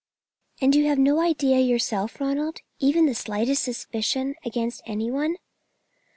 "And 0.59 0.73
you 0.73 0.87
have 0.87 0.97
no 0.97 1.19
idea 1.21 1.59
yourself, 1.59 2.19
Ronald, 2.19 2.55
not 2.55 2.61
even 2.87 3.05
the 3.05 3.13
slightest 3.13 3.61
suspicion, 3.61 4.33
against 4.43 4.81
any 4.87 5.11
one?" 5.11 5.35